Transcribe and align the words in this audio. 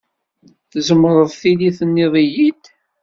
Tzemreḍ 0.71 1.31
tili 1.39 1.69
tenniḍ-iyi-d. 1.77 2.63